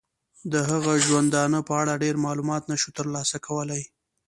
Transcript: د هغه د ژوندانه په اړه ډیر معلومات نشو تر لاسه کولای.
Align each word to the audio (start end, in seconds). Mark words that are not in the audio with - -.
د 0.51 0.53
هغه 0.69 0.91
د 0.99 1.01
ژوندانه 1.05 1.59
په 1.67 1.73
اړه 1.81 2.01
ډیر 2.03 2.15
معلومات 2.25 2.63
نشو 2.71 2.89
تر 2.97 3.05
لاسه 3.15 3.37
کولای. 3.47 3.83